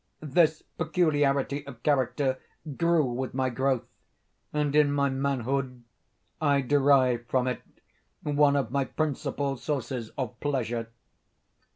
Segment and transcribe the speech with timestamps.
[0.23, 2.39] This peculiarity of character
[2.75, 3.83] grew with my growth,
[4.51, 5.83] and in my manhood,
[6.41, 7.61] I derived from it
[8.23, 10.87] one of my principal sources of pleasure.